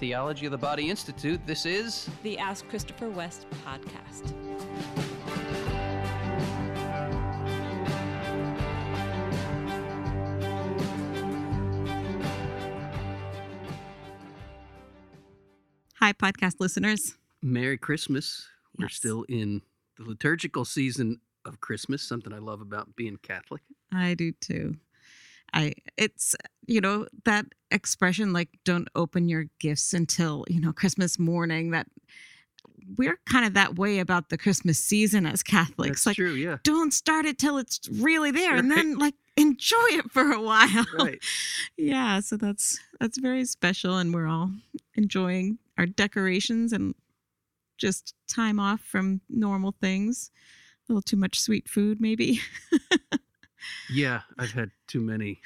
[0.00, 1.40] Theology of the Body Institute.
[1.46, 4.34] This is the Ask Christopher West podcast.
[15.94, 17.16] Hi, podcast listeners.
[17.42, 18.48] Merry Christmas.
[18.78, 18.94] We're Yes.
[18.96, 19.62] still in
[19.96, 23.62] the liturgical season of Christmas, something I love about being Catholic.
[23.92, 24.76] I do too.
[25.52, 26.34] I it's
[26.66, 31.86] you know that expression like don't open your gifts until you know Christmas morning that
[32.96, 36.58] we're kind of that way about the Christmas season as Catholics That's like true, yeah.
[36.62, 40.86] don't start it till it's really there and then like enjoy it for a while.
[40.98, 41.18] Right.
[41.76, 44.50] yeah, so that's that's very special and we're all
[44.94, 46.94] enjoying our decorations and
[47.76, 50.30] just time off from normal things.
[50.88, 52.40] A little too much sweet food maybe.
[53.90, 55.40] Yeah, I've had too many.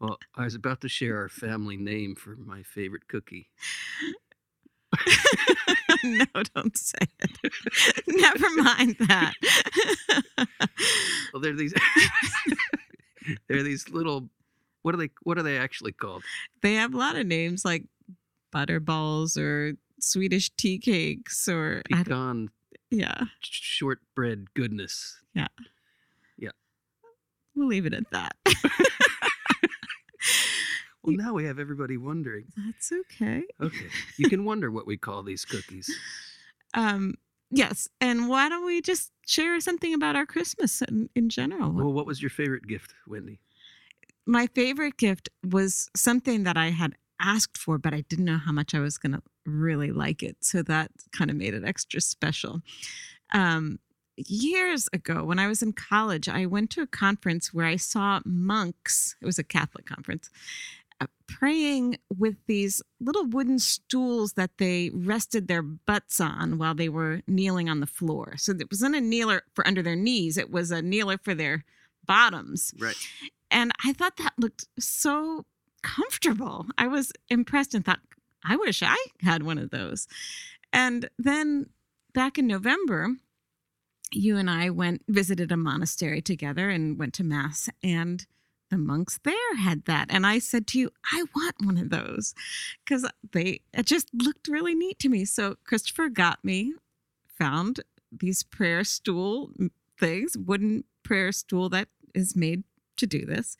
[0.00, 3.48] well, I was about to share our family name for my favorite cookie.
[6.04, 7.52] no, don't say it.
[8.06, 9.32] Never mind that.
[11.32, 11.72] Well, they're these
[13.48, 14.28] they're these little
[14.82, 16.22] what are they what are they actually called?
[16.60, 17.84] they have a lot of names like
[18.54, 22.50] butterballs or Swedish tea cakes or Pecan
[22.92, 25.18] yeah, shortbread goodness.
[27.54, 28.36] We'll leave it at that.
[31.04, 32.44] Well, now we have everybody wondering.
[32.56, 33.42] That's okay.
[33.60, 33.88] Okay.
[34.18, 35.90] You can wonder what we call these cookies.
[36.74, 37.16] Um,
[37.50, 41.70] yes, and why don't we just share something about our Christmas in, in general?
[41.70, 43.40] Well, what was your favorite gift, Wendy?
[44.26, 48.52] my favorite gift was something that I had asked for, but I didn't know how
[48.52, 50.36] much I was going to really like it.
[50.40, 52.60] So that kind of made it extra special.
[53.32, 53.78] Um,
[54.16, 58.20] years ago, when I was in college, I went to a conference where I saw
[58.24, 60.30] monks, it was a Catholic conference,
[61.00, 66.88] uh, praying with these little wooden stools that they rested their butts on while they
[66.88, 68.34] were kneeling on the floor.
[68.36, 71.64] So it wasn't a kneeler for under their knees, it was a kneeler for their
[72.06, 72.72] bottoms.
[72.78, 72.96] Right.
[73.50, 75.44] And I thought that looked so
[75.82, 76.66] comfortable.
[76.78, 78.00] I was impressed and thought,
[78.44, 80.08] I wish I had one of those.
[80.72, 81.66] And then
[82.14, 83.08] back in November,
[84.14, 88.26] you and I went visited a monastery together and went to mass and
[88.70, 90.06] the monks there had that.
[90.08, 92.34] And I said to you I want one of those.
[92.86, 95.24] Cuz they it just looked really neat to me.
[95.24, 96.74] So Christopher got me
[97.26, 97.80] found
[98.10, 99.52] these prayer stool
[99.98, 102.64] things wooden prayer stool that is made
[102.96, 103.56] to do this.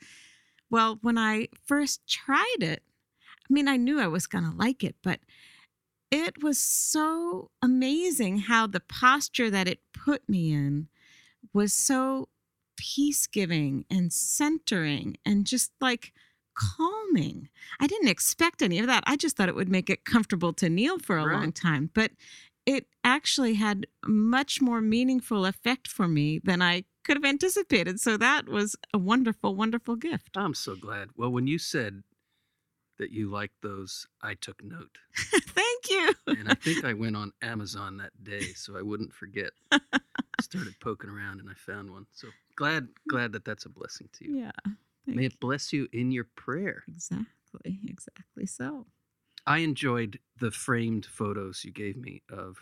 [0.69, 2.83] Well, when I first tried it,
[3.49, 5.19] I mean, I knew I was going to like it, but
[6.13, 10.87] it was so amazing how the posture that it put me in
[11.53, 12.29] was so
[12.77, 16.13] peace giving and centering and just like
[16.55, 17.49] calming.
[17.79, 19.03] I didn't expect any of that.
[19.07, 21.31] I just thought it would make it comfortable to kneel for a Right.
[21.31, 22.11] long time, but
[22.65, 27.99] it actually had much more meaningful effect for me than I could have anticipated.
[27.99, 30.37] So that was a wonderful, wonderful gift.
[30.37, 31.09] I'm so glad.
[31.15, 32.03] Well, when you said
[33.03, 34.97] that you liked those, I took note.
[35.17, 36.13] Thank you.
[36.27, 39.51] And I think I went on Amazon that day so I wouldn't forget.
[40.41, 42.05] Started poking around and I found one.
[42.13, 44.37] So glad glad that that's a blessing to you.
[44.37, 44.51] Yeah.
[45.05, 46.83] May it bless you in your prayer.
[46.87, 47.79] Exactly.
[47.89, 48.85] Exactly so.
[49.45, 52.55] I enjoyed the framed photos you gave me of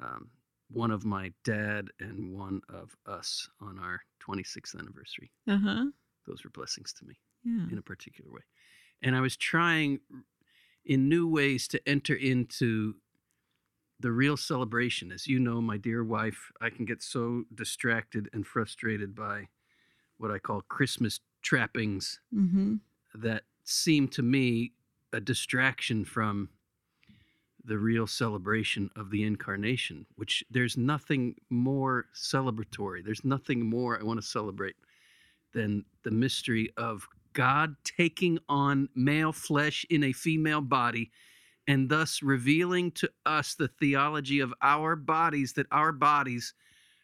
[0.00, 0.28] um,
[0.70, 5.32] one of my dad and one of us on our 26th anniversary.
[5.48, 5.84] Uh huh.
[6.26, 7.66] Those were blessings to me Yeah.
[7.72, 8.42] in a particular way.
[9.02, 10.00] And I was trying
[10.84, 12.94] in new ways to enter into
[14.00, 15.12] the real celebration.
[15.12, 19.48] As you know, my dear wife, I can get so distracted and frustrated by
[20.18, 22.76] what I call Christmas trappings Mm-hmm.
[23.14, 24.72] that seem to me
[25.12, 26.48] a distraction from
[27.64, 33.04] the real celebration of the incarnation, which there's nothing more celebratory.
[33.04, 34.76] There's nothing more I want to celebrate
[35.52, 37.06] than the mystery of
[37.38, 41.12] God taking on male flesh in a female body
[41.68, 46.52] and thus revealing to us the theology of our bodies, that our bodies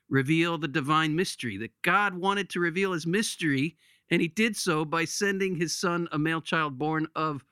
[0.09, 3.77] reveal the divine mystery, that God wanted to reveal his mystery,
[4.11, 7.45] and he did so by sending his son, a male child born of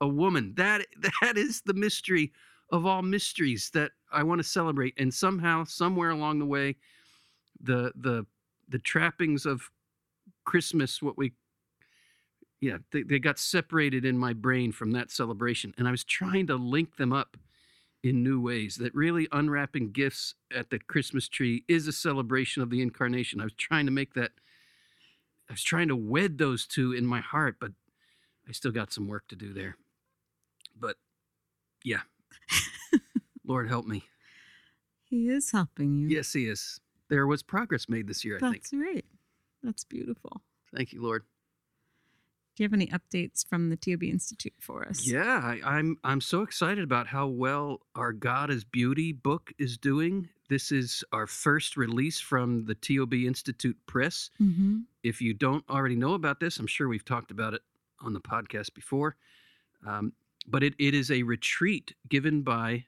[0.00, 0.54] a woman.
[0.56, 0.88] That
[1.22, 2.32] that is the mystery
[2.72, 4.94] of all mysteries that I want to celebrate.
[4.98, 6.78] And somehow, somewhere along the way,
[7.62, 8.26] the the
[8.70, 9.70] the trappings of
[10.44, 11.32] Christmas, what we
[12.64, 15.74] yeah, they, they got separated in my brain from that celebration.
[15.76, 17.36] And I was trying to link them up
[18.02, 22.70] in new ways that really unwrapping gifts at the Christmas tree is a celebration of
[22.70, 23.38] the incarnation.
[23.38, 24.30] I was trying to make that,
[25.50, 27.72] I was trying to wed those two in my heart, but
[28.48, 29.76] I still got some work to do there.
[30.74, 30.96] But
[31.84, 32.00] yeah.
[33.46, 34.04] Lord help me.
[35.02, 36.08] He is helping you.
[36.08, 36.80] Yes, he is.
[37.10, 38.62] There was progress made this year, I think.
[38.62, 39.04] That's right.
[39.62, 40.40] That's beautiful.
[40.74, 41.24] Thank you, Lord.
[42.56, 45.04] Do you have any updates from the TOB Institute for us?
[45.04, 49.76] Yeah, I, I'm I'm so excited about how well our God is Beauty book is
[49.76, 50.28] doing.
[50.48, 54.30] This is our first release from the TOB Institute Press.
[54.40, 54.80] Mm-hmm.
[55.02, 57.62] If you don't already know about this, I'm sure we've talked about it
[58.00, 59.16] on the podcast before.
[59.84, 60.12] Um,
[60.46, 62.84] but it, it is a retreat given by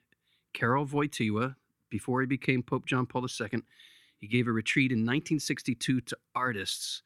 [0.53, 1.55] Karol Wojtyła
[1.89, 3.63] before he became Pope John Paul II.
[4.17, 7.01] He gave a retreat in 1962 to artists,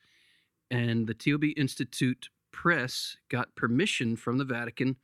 [0.69, 4.97] and the TOB Institute Press got permission from the Vatican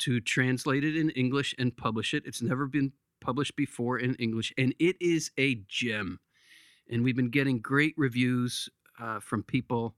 [0.00, 2.24] to translate it in English and publish it.
[2.26, 6.18] It's never been published before in English, and it is a gem.
[6.90, 8.68] And we've been getting great reviews
[9.00, 9.94] uh, from people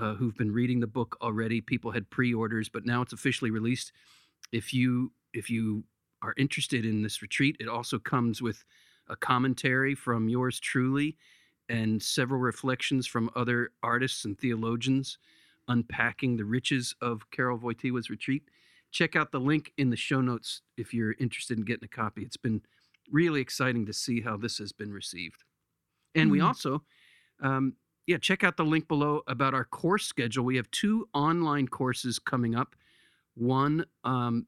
[0.00, 1.60] uh, who've been reading the book already.
[1.60, 3.92] People had pre-orders, but now it's officially released.
[4.52, 5.84] If you if you
[6.22, 8.64] are interested in this retreat, it also comes with
[9.08, 11.16] a commentary from yours truly
[11.68, 15.18] and several reflections from other artists and theologians
[15.68, 18.48] unpacking the riches of Karol Wojtyła's retreat.
[18.90, 22.22] Check out the link in the show notes if you're interested in getting a copy.
[22.22, 22.62] It's been
[23.10, 25.44] really exciting to see how this has been received.
[26.14, 26.44] And we Mhm.
[26.46, 26.84] also,
[27.40, 27.76] um,
[28.06, 30.44] yeah, check out the link below about our course schedule.
[30.44, 32.76] We have two online courses coming up.
[33.34, 34.46] One, um,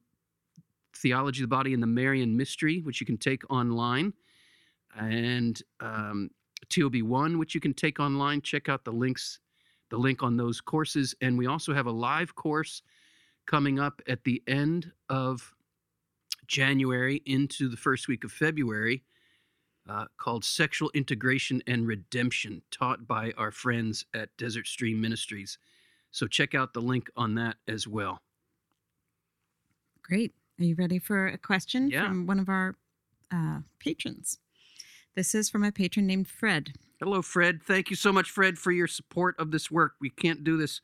[0.95, 4.13] Theology of the Body and the Marian Mystery, which you can take online,
[4.95, 6.31] and um,
[6.69, 8.41] TOB1, which you can take online.
[8.41, 9.39] Check out the links,
[9.89, 11.15] the link on those courses.
[11.21, 12.81] And we also have a live course
[13.45, 15.53] coming up at the end of
[16.47, 19.03] January into the first week of February
[19.89, 25.57] uh, called Sexual Integration and Redemption, taught by our friends at Desert Stream Ministries.
[26.11, 28.21] So check out the link on that as well.
[30.03, 30.33] Great.
[30.59, 32.07] Are you ready for a question Yeah.
[32.07, 32.75] from one of our
[33.31, 34.39] uh, patrons?
[35.15, 36.73] This is from a patron named Fred.
[36.99, 37.61] Hello, Fred.
[37.61, 39.93] Thank you so much, Fred, for your support of this work.
[40.01, 40.81] We can't do this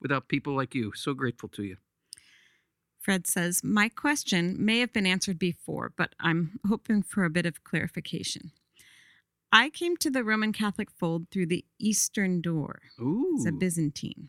[0.00, 0.92] without people like you.
[0.94, 1.76] So grateful to you.
[3.00, 7.46] Fred says, My question may have been answered before, but I'm hoping for a bit
[7.46, 8.52] of clarification.
[9.50, 13.36] I came to the Roman Catholic fold through the Eastern Door Ooh.
[13.38, 14.28] as a Byzantine.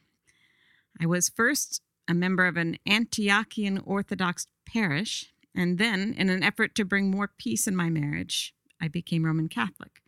[1.02, 6.76] I was first a member of an Antiochian Orthodox parish, and then, in an effort
[6.76, 10.02] to bring more peace in my marriage, I became Roman Catholic.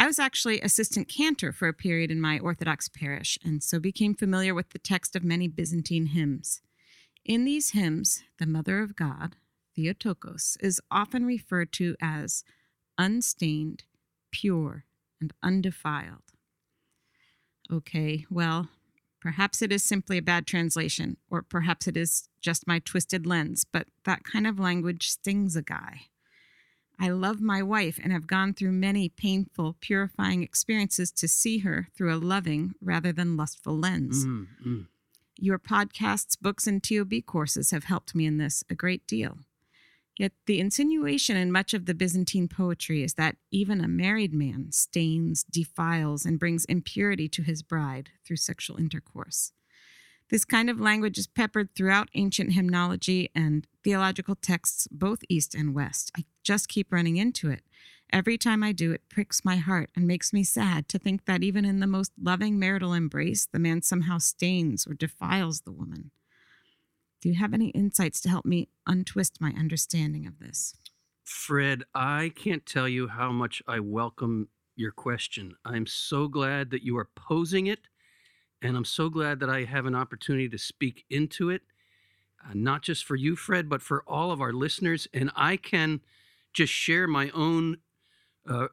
[0.00, 4.14] I was actually assistant cantor for a period in my Orthodox parish, and so became
[4.14, 6.60] familiar with the text of many Byzantine hymns.
[7.24, 9.34] In these hymns, the Mother of God,
[9.74, 12.44] Theotokos, is often referred to as
[12.96, 13.82] unstained,
[14.30, 14.84] pure,
[15.20, 16.22] and undefiled.
[17.68, 18.68] Okay, well,
[19.20, 23.64] perhaps it is simply a bad translation, or perhaps it is just my twisted lens,
[23.64, 26.02] but that kind of language stings a guy.
[27.00, 31.88] I love my wife and have gone through many painful, purifying experiences to see her
[31.96, 34.26] through a loving rather than lustful lens.
[34.26, 34.86] Mm, mm.
[35.38, 39.38] Your podcasts, books, and TOB courses have helped me in this a great deal.
[40.18, 44.72] Yet the insinuation in much of the Byzantine poetry is that even a married man
[44.72, 49.52] stains, defiles, and brings impurity to his bride through sexual intercourse.
[50.30, 55.74] This kind of language is peppered throughout ancient hymnology and theological texts, both East and
[55.74, 56.12] West.
[56.16, 57.62] I just keep running into it.
[58.12, 61.42] Every time I do, it pricks my heart and makes me sad to think that
[61.42, 66.10] even in the most loving marital embrace, the man somehow stains or defiles the woman.
[67.20, 70.74] Do you have any insights to help me untwist my understanding of this?
[71.24, 75.54] Fred, I can't tell you how much I welcome your question.
[75.64, 77.80] I'm so glad that you are posing it,
[78.62, 81.62] and I'm so glad that I have an opportunity to speak into it,
[82.44, 85.06] uh, not just for you, Fred, but for all of our listeners.
[85.14, 86.00] And I can
[86.52, 87.78] just share my own,
[88.48, 88.68] uh,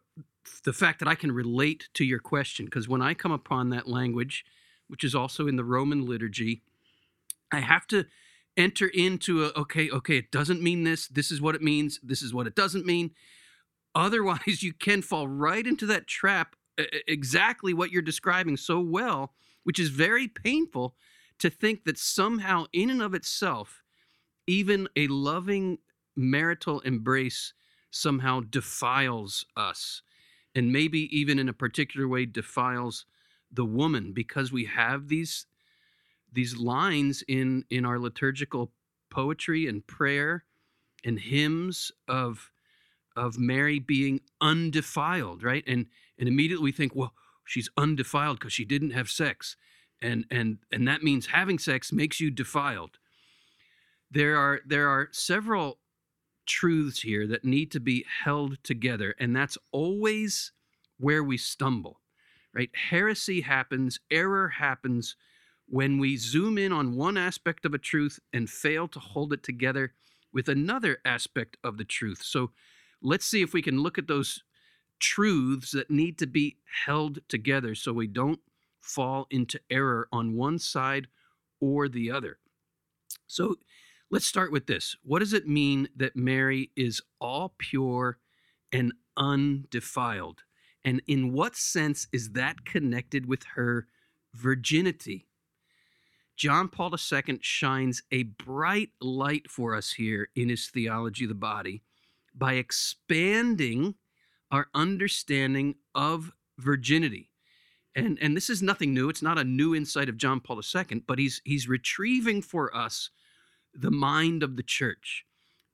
[0.63, 3.87] the fact that I can relate to your question, because when I come upon that
[3.87, 4.45] language,
[4.87, 6.61] which is also in the Roman liturgy,
[7.51, 8.05] I have to
[8.57, 12.21] enter into a okay okay it doesn't mean this this is what it means this
[12.21, 13.11] is what it doesn't mean
[13.93, 16.55] otherwise you can fall right into that trap
[17.07, 19.33] exactly what you're describing so well
[19.65, 20.95] which is very painful
[21.39, 23.83] to think that somehow in and of itself
[24.47, 25.77] even a loving
[26.15, 27.53] marital embrace
[27.91, 30.01] somehow defiles us
[30.55, 33.05] and maybe even in a particular way defiles
[33.51, 35.45] the woman because we have these
[36.31, 38.71] these lines in in our liturgical
[39.09, 40.45] poetry and prayer
[41.03, 42.51] and hymns of
[43.15, 45.63] of Mary being undefiled, right?
[45.67, 45.87] And
[46.19, 47.13] and immediately we think, well,
[47.45, 49.57] she's undefiled because she didn't have sex,
[50.01, 52.99] and and and that means having sex makes you defiled.
[54.11, 55.79] there are there are several
[56.45, 60.51] truths here that need to be held together and that's always
[60.99, 61.99] where we stumble
[62.53, 62.71] right?
[62.75, 65.15] Heresy happens error happens
[65.67, 69.43] when we zoom in on one aspect of a truth and fail to hold it
[69.43, 69.93] together
[70.33, 72.21] with another aspect of the truth.
[72.23, 72.51] So
[73.01, 74.43] let's see if we can look at those
[74.99, 78.39] truths that need to be held together so we don't
[78.81, 81.07] fall into error on one side
[81.59, 82.37] or the other
[83.27, 83.55] so
[84.11, 84.95] Let's start with this.
[85.03, 88.19] What does it mean that Mary is all pure
[88.71, 90.43] and undefiled?
[90.83, 93.87] And in what sense is that connected with her
[94.33, 95.25] virginity?
[96.35, 101.35] John Paul II shines a bright light for us here in his theology of the
[101.35, 101.81] body
[102.35, 103.95] by expanding
[104.51, 107.29] our understanding of virginity.
[107.95, 109.09] And, and this is nothing new.
[109.09, 113.09] It's not a new insight of John Paul II, but he's, he's retrieving for us
[113.73, 115.25] the mind of the church.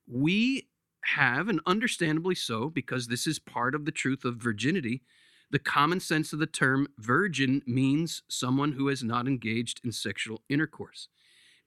[0.06, 0.68] We
[1.04, 5.02] have, and understandably so, because this is part of the truth of virginity,
[5.50, 10.42] the common sense of the term virgin means someone who has not engaged in sexual
[10.48, 11.08] intercourse.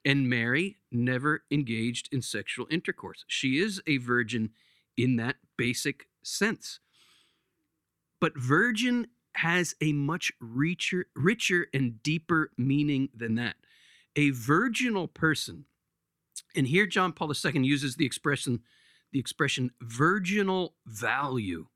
[0.03, 3.25] And Mary never engaged in sexual intercourse.
[3.27, 4.51] She is a virgin
[4.97, 6.79] in that basic sense.
[8.19, 13.55] But virgin has a much richer, richer and deeper meaning than that.
[14.15, 15.65] A virginal person
[16.55, 18.62] and here John Paul II uses the expression
[19.12, 21.67] the expression virginal value.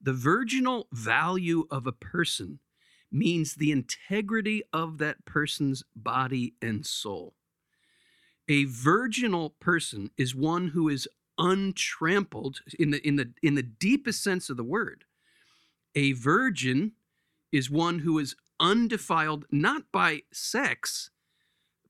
[0.00, 2.58] The virginal value of a person
[3.10, 7.34] means the integrity of that person's body and soul.
[8.48, 14.22] A virginal person is one who is untrampled in the in the in the deepest
[14.22, 15.04] sense of the word.
[15.96, 16.92] A virgin
[17.50, 21.10] is one who is undefiled not by sex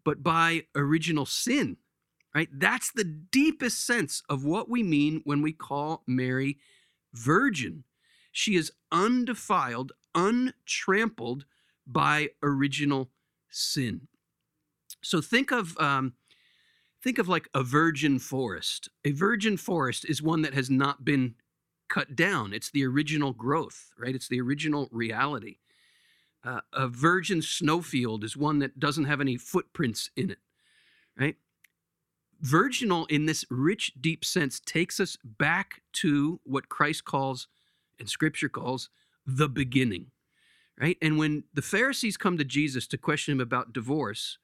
[0.05, 1.77] but by original sin
[2.37, 2.51] right?
[2.53, 6.59] That's the deepest sense of what we mean when we call Mary
[7.15, 7.85] virgin.
[8.31, 11.47] She is undefiled, untrampled
[11.87, 13.11] by original
[13.49, 14.09] sin.
[15.03, 16.13] So think of um,
[17.03, 18.91] think of like a virgin forest.
[19.07, 21.37] A virgin forest is one that has not been
[21.88, 22.52] cut down.
[22.52, 24.14] It's the original growth, right?
[24.14, 25.59] It's the original reality.
[26.45, 30.38] Uh, a virgin snowfield is one that doesn't have any footprints in it,
[31.19, 31.37] right?
[32.40, 37.49] virginal in this rich, deep sense takes us back to what Christ calls
[37.99, 38.90] and scripture calls
[39.26, 40.07] the beginning,
[40.78, 40.99] right?
[41.00, 44.38] And when the Pharisees come to Jesus to question him about divorce,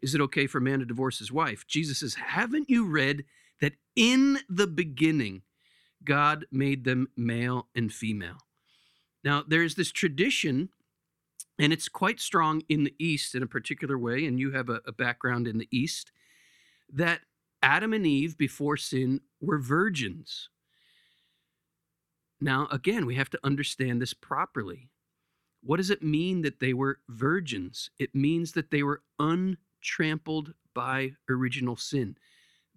[0.00, 1.66] is it okay for a man to divorce his wife?
[1.66, 3.24] Jesus says, Haven't you read
[3.60, 5.42] that in the beginning,
[6.04, 8.38] God made them male and female?
[9.24, 10.70] Now, there's this tradition,
[11.58, 14.80] and it's quite strong in the East in a particular way, and you have a,
[14.86, 16.12] a background in the East,
[16.92, 17.20] that
[17.62, 20.48] Adam and Eve before sin were virgins.
[22.40, 24.90] Now, again, we have to understand this properly.
[25.62, 27.90] What does it mean that they were virgins?
[27.98, 32.16] It means that they were untrampled by original sin.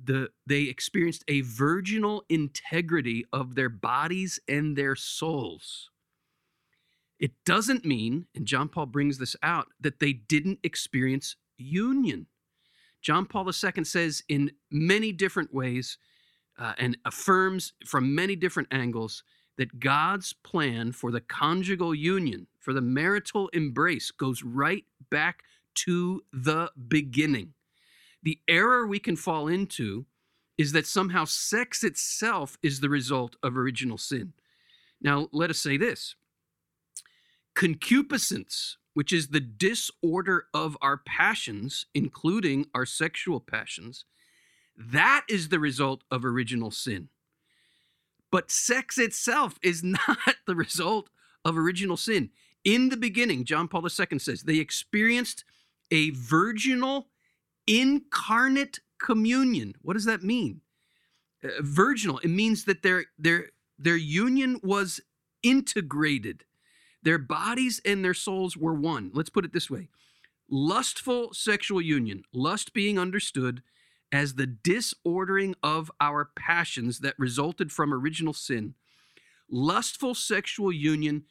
[0.04, 5.90] The, they experienced a virginal integrity of their bodies and their souls.
[7.20, 12.26] It doesn't mean, and John Paul brings this out, that they didn't experience union.
[13.02, 15.98] John Paul II says in many different ways
[16.58, 19.24] uh, and affirms from many different angles
[19.58, 25.44] that God's plan for the conjugal union, for the marital embrace, goes right back
[25.76, 27.54] to the beginning.
[28.24, 30.06] The error we can fall into
[30.58, 34.34] is that somehow sex itself is the result of original sin.
[35.02, 36.16] Now, let us say this
[37.56, 44.06] concupiscence which is the disorder of our passions, including our sexual passions,
[44.78, 47.10] that is the result of original sin.
[48.32, 51.10] But sex itself is not the result
[51.46, 52.30] of original sin.
[52.64, 55.44] In the beginning, John Paul II says, they experienced
[55.90, 57.08] a virginal
[57.68, 59.76] incarnate communion.
[59.82, 60.62] What does that mean?
[61.44, 65.02] Uh, virginal, it means that their, their, their union was
[65.44, 66.46] integrated
[67.04, 69.12] their bodies and their souls were one.
[69.14, 69.90] Let's put it this way
[70.50, 73.64] lustful sexual union, lust being understood
[74.12, 78.76] as the disordering of our passions that resulted from original sin.
[79.50, 81.24] Lustful sexual union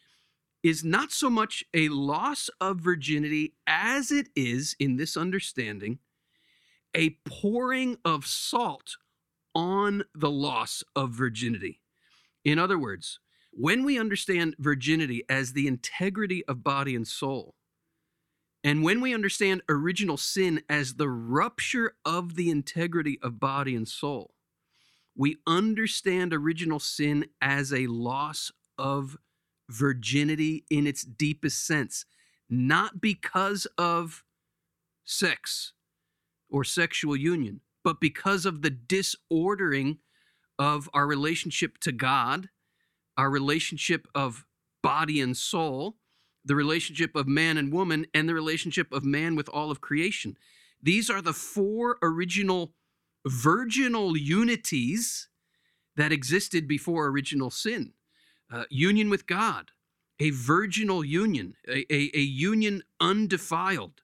[0.63, 5.99] is not so much a loss of virginity as it is, in this understanding,
[6.97, 8.97] a pouring of salt
[9.55, 11.81] on the loss of virginity.
[12.45, 13.21] In other words,
[13.53, 17.55] when we understand virginity as the integrity of body and soul,
[18.63, 23.89] And when we understand original sin as the rupture of the integrity of body and
[23.89, 24.35] soul,
[25.17, 29.17] we understand original sin as a loss of
[29.71, 32.05] virginity in its deepest sense,
[32.51, 34.25] not because of
[35.05, 35.73] sex
[36.51, 39.99] or sexual union, but because of the disordering
[40.59, 42.49] of our relationship to God,
[43.17, 44.45] our relationship of
[44.83, 45.97] body and soul,
[46.45, 50.37] the relationship of man and woman, and the relationship of man with all of creation.
[50.83, 52.75] These are the four original
[53.27, 55.29] virginal unities
[55.97, 57.93] that existed before original sin
[58.53, 59.71] uh, union with God,
[60.19, 64.03] a virginal union, a, a, a union undefiled,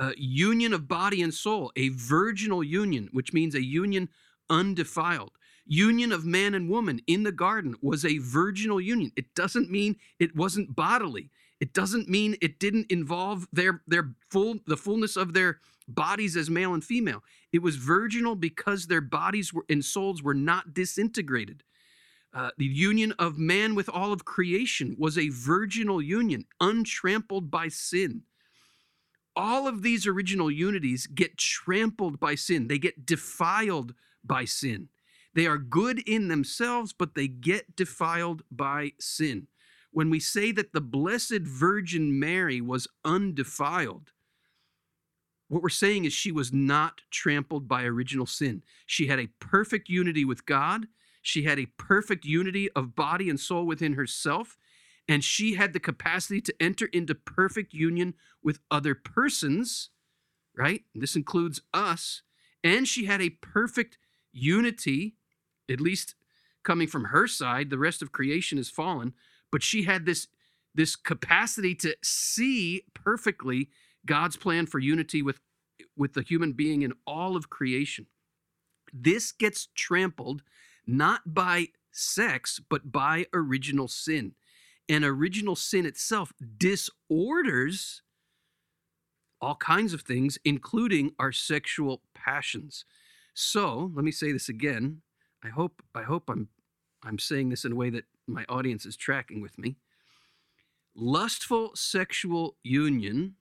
[0.00, 4.08] uh, union of body and soul, a virginal union, which means a union
[4.48, 5.32] undefiled.
[5.66, 9.12] Union of man and woman in the garden was a virginal union.
[9.14, 11.30] It doesn't mean it wasn't bodily.
[11.60, 16.48] It doesn't mean it didn't involve their their full the fullness of their bodies as
[16.48, 17.22] male and female.
[17.52, 21.62] It was virginal because their bodies were, and souls were not disintegrated.
[22.32, 27.68] Uh, the union of man with all of creation was a virginal union, untrampled by
[27.68, 28.22] sin.
[29.36, 33.94] All of these original unities get trampled by sin, they get defiled
[34.24, 34.88] by sin.
[35.34, 39.46] They are good in themselves, but they get defiled by sin.
[39.92, 44.12] When we say that the Blessed Virgin Mary was undefiled,
[45.50, 48.62] what we're saying is she was not trampled by original sin.
[48.86, 50.86] She had a perfect unity with God.
[51.22, 54.56] She had a perfect unity of body and soul within herself.
[55.10, 58.14] And she had the capacity to enter into perfect union
[58.44, 59.90] with other persons,
[60.56, 60.84] right?
[60.94, 62.22] This includes us.
[62.62, 63.98] And she had a perfect
[64.32, 65.16] unity,
[65.68, 66.14] at least
[66.62, 67.70] coming from her side.
[67.70, 69.14] The rest of creation is fallen.
[69.50, 70.28] But she had this,
[70.76, 73.68] this capacity to see perfectly
[74.06, 75.40] God's plan for unity with,
[75.96, 78.06] with the human being in all of creation.
[78.92, 80.44] This gets trampled
[80.86, 84.34] not by sex, but by original sin.
[84.90, 88.02] And original sin itself disorders
[89.40, 92.84] all kinds of things, including our sexual passions.
[93.32, 95.02] So let me say this again.
[95.44, 96.48] I hope I hope I'm
[97.04, 99.76] I'm saying this in a way that my audience is tracking with me.
[100.96, 103.36] Lustful sexual union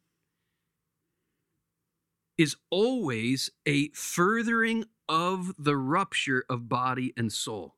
[2.38, 7.76] is always a furthering of the rupture of body and soul.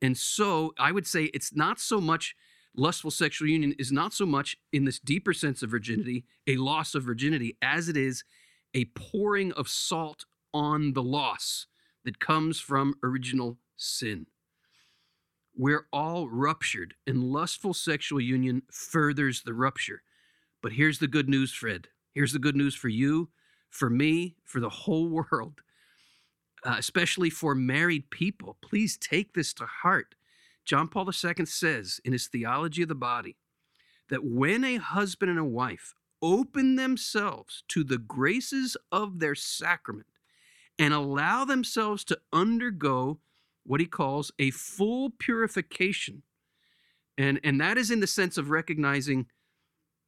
[0.00, 2.34] And so I would say it's not so much
[2.74, 6.94] lustful sexual union is not so much in this deeper sense of virginity, a loss
[6.94, 8.24] of virginity, as it is
[8.74, 11.66] a pouring of salt on the loss
[12.04, 14.26] that comes from original sin.
[15.54, 20.02] We're all ruptured, and lustful sexual union furthers the rupture.
[20.62, 21.88] But here's the good news, Fred.
[22.14, 23.28] Here's the good news for you,
[23.68, 25.60] for me, for the whole world,
[26.64, 28.56] uh, especially for married people.
[28.62, 30.14] Please take this to heart.
[30.64, 33.36] John Paul II says in his Theology of the Body
[34.08, 40.06] that when a husband and a wife open themselves to the graces of their sacrament
[40.78, 43.18] and allow themselves to undergo
[43.64, 46.22] what he calls a full purification,
[47.18, 49.26] and, and that is in the sense of recognizing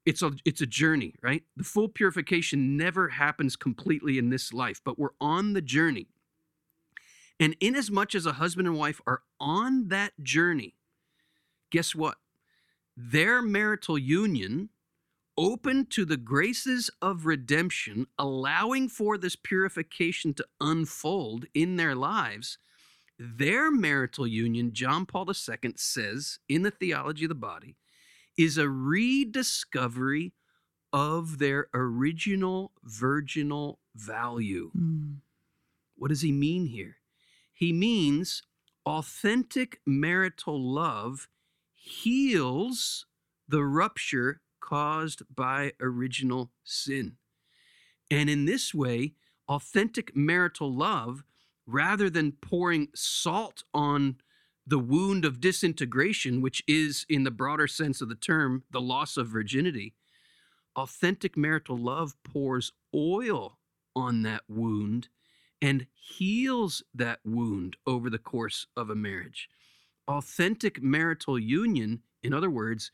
[0.06, 1.42] it's a it's a journey, right?
[1.56, 6.08] The full purification never happens completely in this life, but we're on the journey.
[7.40, 10.74] And inasmuch as a husband and wife are on that journey,
[11.70, 12.16] guess what?
[12.96, 14.68] Their marital union,
[15.36, 22.58] open to the graces of redemption, allowing for this purification to unfold in their lives,
[23.18, 27.76] their marital union, John Paul II says in the Theology of the Body,
[28.36, 30.32] is a rediscovery
[30.92, 34.70] of their original virginal value.
[34.78, 35.16] Mm.
[35.96, 36.96] What does he mean here?
[37.54, 38.42] He means
[38.84, 41.28] authentic marital love
[41.72, 43.06] heals
[43.48, 47.16] the rupture caused by original sin.
[48.10, 49.14] And in this way,
[49.48, 51.22] authentic marital love,
[51.66, 54.16] rather than pouring salt on
[54.66, 59.16] the wound of disintegration, which is, in the broader sense of the term, the loss
[59.16, 59.94] of virginity,
[60.74, 63.58] authentic marital love pours oil
[63.94, 65.08] on that wound
[65.60, 69.48] and heals that wound over the course of a marriage.
[70.06, 72.90] Authentic marital union, in other words,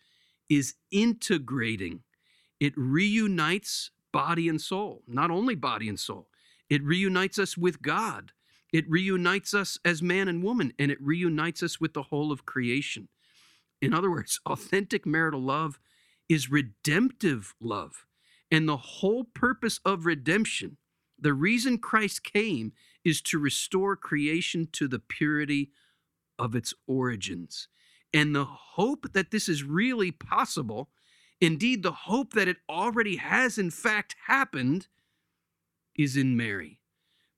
[0.48, 2.02] is integrating.
[2.60, 6.28] It reunites body and soul, not only body and soul,
[6.68, 8.32] it reunites us with God.
[8.72, 12.46] It reunites us as man and woman, and it reunites us with the whole of
[12.46, 13.08] creation.
[13.82, 15.80] In other words, authentic marital love
[16.28, 18.06] is redemptive love.
[18.52, 20.76] And the whole purpose of redemption,
[21.20, 22.72] the reason Christ came,
[23.04, 25.70] is to restore creation to the purity
[26.38, 27.68] of its origins.
[28.12, 30.90] And the hope that this is really possible,
[31.40, 34.88] indeed, the hope that it already has in fact happened,
[35.94, 36.78] is in Mary.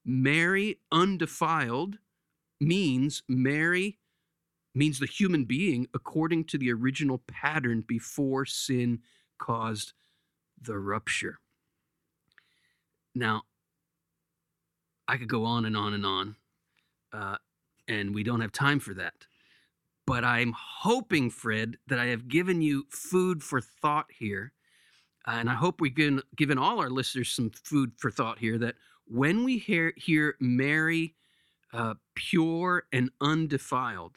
[0.05, 1.99] Mary, undefiled,
[2.61, 3.99] means Mary
[4.75, 9.01] means the human being according to the original pattern before sin
[9.39, 9.93] caused
[10.61, 11.39] the rupture.
[13.15, 13.43] Now,
[15.13, 16.37] I could go on and on and on,
[17.13, 17.37] uh,
[17.87, 19.27] and we don't have time for that.
[20.07, 24.55] But I'm hoping, Fred, that I have given you food for thought here.
[25.29, 28.57] Uh, and I hope we've given, given all our listeners some food for thought here
[28.57, 31.15] that when we hear, hear Mary
[31.75, 34.17] uh, pure and undefiled,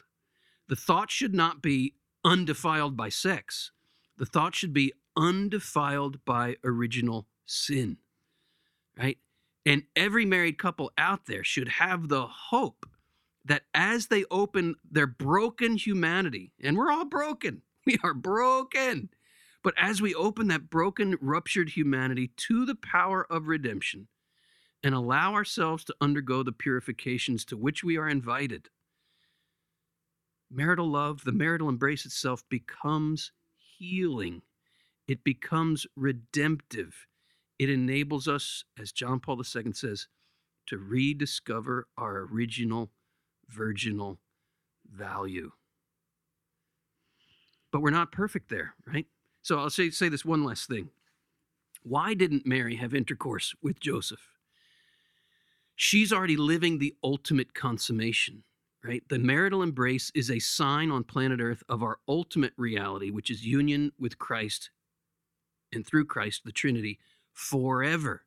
[0.66, 1.92] the thought should not be
[2.24, 3.70] undefiled by sex.
[4.16, 7.98] The thought should be undefiled by original sin,
[8.98, 9.18] right?
[9.66, 12.86] And every married couple out there should have the hope
[13.44, 19.10] that as they open their broken humanity, and we're all broken, we are broken.
[19.64, 24.06] But as we open that broken, ruptured humanity to the power of redemption
[24.84, 28.68] and allow ourselves to undergo the purifications to which we are invited,
[30.48, 33.32] marital love, the marital embrace itself becomes
[33.78, 34.42] healing.
[35.08, 37.08] It becomes redemptive.
[37.58, 40.08] It enables us, as John Paul II says,
[40.66, 42.90] to rediscover our original
[43.48, 44.18] virginal
[44.90, 45.52] value.
[47.72, 49.06] But we're not perfect there, right?
[49.42, 50.90] So I'll say, say this one last thing.
[51.82, 54.32] Why didn't Mary have intercourse with Joseph?
[55.76, 58.42] She's already living the ultimate consummation
[58.86, 59.02] right?
[59.08, 63.44] The marital embrace is a sign on planet Earth of our ultimate reality, which is
[63.44, 64.70] union with Christ
[65.72, 66.98] and through Christ, the Trinity,
[67.36, 68.24] forever.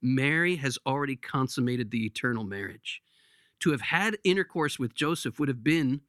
[0.00, 3.02] Mary has already consummated the eternal marriage.
[3.60, 6.00] To have had intercourse with Joseph would have been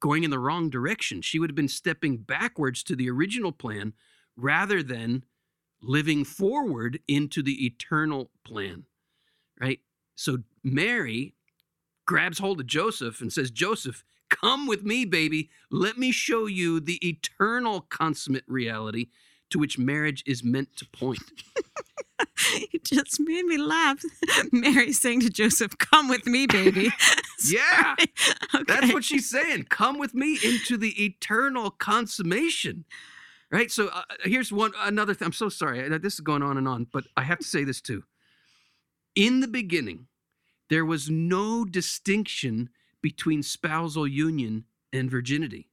[0.00, 1.22] going in the wrong direction.
[1.22, 3.92] She would have been stepping backwards to the original plan
[4.36, 5.24] rather than
[5.82, 8.84] living forward into the eternal plan,
[9.60, 9.80] right?
[10.16, 11.34] So Mary
[12.06, 15.50] grabs hold of Joseph and says, Joseph, come with me, baby.
[15.70, 19.08] Let me show you the eternal consummate reality
[19.50, 21.20] to which marriage is meant to point.
[22.72, 24.02] it just made me laugh.
[24.52, 26.90] Mary saying to Joseph, Come with me, baby.
[27.44, 27.94] yeah.
[28.54, 28.64] Okay.
[28.66, 29.64] That's what she's saying.
[29.68, 32.84] Come with me into the eternal consummation.
[33.50, 33.70] Right?
[33.70, 35.26] So uh, here's one another thing.
[35.26, 35.88] I'm so sorry.
[35.98, 38.04] This is going on and on, but I have to say this too.
[39.14, 40.06] In the beginning,
[40.68, 42.68] there was no distinction
[43.00, 45.70] between spousal union and virginity,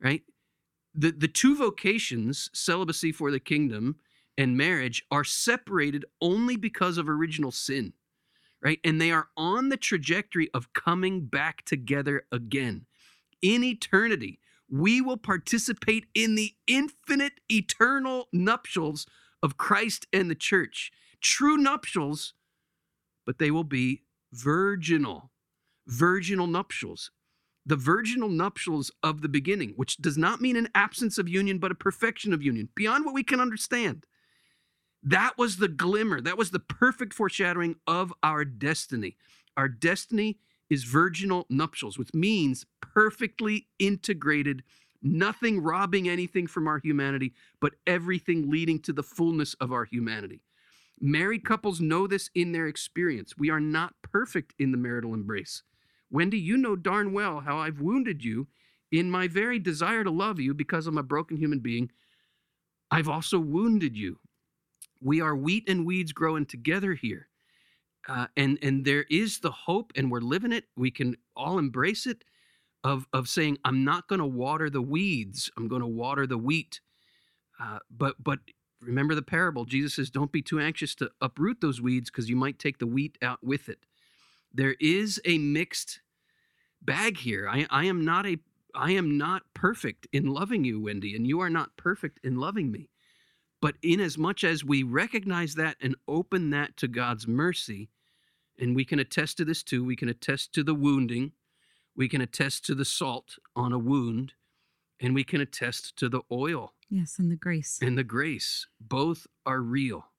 [0.00, 0.22] right?
[0.94, 3.96] The, the two vocations, celibacy for the kingdom
[4.36, 7.94] and marriage, are separated only because of original sin,
[8.62, 8.78] right?
[8.84, 12.86] And they are on the trajectory of coming back together again.
[13.40, 14.38] In eternity,
[14.70, 19.06] we will participate in the infinite, eternal nuptials
[19.42, 20.90] of Christ and the church.
[21.20, 22.34] True nuptials,
[23.26, 24.02] but they will be
[24.32, 25.30] virginal,
[25.86, 27.10] virginal nuptials.
[27.64, 31.70] The virginal nuptials of the beginning, which does not mean an absence of union, but
[31.70, 34.06] a perfection of union, beyond what we can understand.
[35.02, 36.20] That was the glimmer.
[36.20, 39.16] That was the perfect foreshadowing of our destiny.
[39.56, 40.38] Our destiny
[40.70, 44.62] is virginal nuptials, which means perfectly integrated,
[45.02, 50.40] nothing robbing anything from our humanity, but everything leading to the fullness of our humanity.
[51.00, 53.36] Married couples know this in their experience.
[53.36, 55.62] We are not perfect in the marital embrace.
[56.12, 58.46] Wendy, you know darn well how I've wounded you
[58.92, 61.90] in my very desire to love you because I'm a broken human being.
[62.90, 64.18] I've also wounded you.
[65.00, 67.28] We are wheat and weeds growing together here.
[68.08, 70.64] Uh, and and there is the hope, and we're living it.
[70.76, 72.24] We can all embrace it
[72.84, 75.50] of of saying, I'm not going to water the weeds.
[75.56, 76.80] I'm going to water the wheat.
[77.60, 78.40] Uh, but but
[78.80, 79.64] remember the parable.
[79.64, 82.86] Jesus says, Don't be too anxious to uproot those weeds because you might take the
[82.86, 83.78] wheat out with it.
[84.54, 86.00] There is a mixed
[86.80, 87.48] bag here.
[87.48, 88.38] I, I am not a
[88.74, 92.72] I am not perfect in loving you, Wendy, and you are not perfect in loving
[92.72, 92.88] me.
[93.60, 97.90] But in as much as we recognize that and open that to God's mercy,
[98.58, 101.32] and we can attest to this too, we can attest to the wounding,
[101.94, 104.32] we can attest to the salt on a wound,
[104.98, 107.78] and we can attest to the oil Yes, and the grace.
[107.80, 108.66] And the grace.
[108.78, 110.11] Both are real.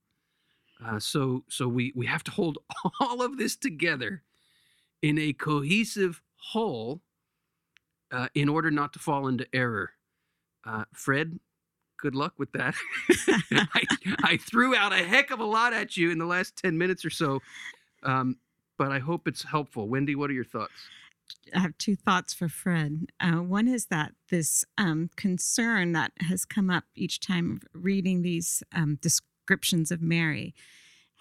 [0.86, 2.58] Uh, so so we, we have to hold
[3.00, 4.24] all of this together
[5.02, 7.02] in a cohesive whole
[8.12, 9.92] uh, in order not to fall into error.
[10.66, 11.40] Uh, Fred,
[11.98, 12.76] good luck with that.
[13.52, 13.84] I,
[14.24, 17.04] I threw out a heck of a lot at you in the last 10 minutes
[17.04, 17.42] or so,
[18.04, 18.38] um,
[18.78, 19.88] but I hope it's helpful.
[19.88, 20.72] Wendy, what are your thoughts?
[21.54, 23.08] I have two thoughts for Fred.
[23.20, 28.64] Uh, one is that this um, concern that has come up each time reading these
[28.74, 28.98] um,
[29.48, 30.54] descriptions of Mary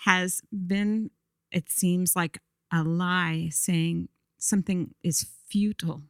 [0.04, 1.10] has been,
[1.50, 2.38] it seems like
[2.72, 4.08] a lie saying
[4.38, 6.02] something is futile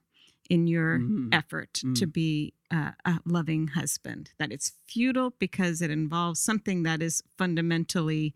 [0.51, 1.33] in your Mm.
[1.33, 2.12] effort to Mm.
[2.12, 8.35] be uh, a loving husband, that it's futile because it involves something that is fundamentally.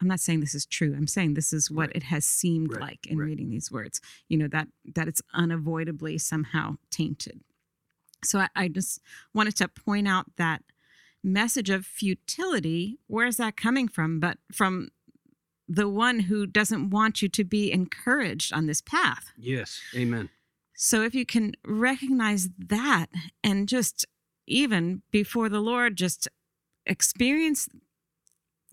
[0.00, 0.94] I'm not saying this is true.
[0.94, 1.96] I'm saying this is what Right.
[1.96, 3.26] it has seemed Right, like in right.
[3.26, 4.00] reading these words.
[4.28, 7.40] You know that that it's unavoidably somehow tainted.
[8.24, 8.98] So I, I just
[9.34, 10.62] wanted to point out that
[11.22, 12.98] message of futility.
[13.06, 14.20] Where is that coming from?
[14.20, 14.90] But from
[15.68, 19.32] the one who doesn't want you to be encouraged on this path.
[19.38, 20.28] Yes, amen.
[20.74, 23.06] So if you can recognize that
[23.42, 24.04] and just
[24.46, 26.28] even before the Lord, just
[26.84, 27.68] experience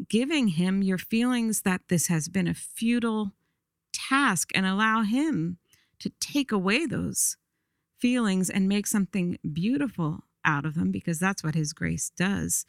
[0.07, 3.33] giving Him your feelings that this has been a futile
[3.93, 5.57] task and allow Him
[5.99, 7.37] to take away those
[7.99, 12.65] feelings and make something beautiful out of them because that's what His grace does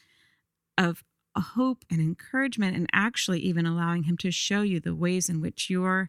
[0.78, 1.02] of
[1.36, 5.70] hope and encouragement and actually even allowing Him to show you the ways in which
[5.70, 6.08] your